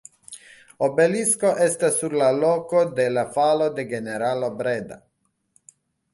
[0.85, 5.01] Obelisko estas sur la loko de la falo de generalo Breda.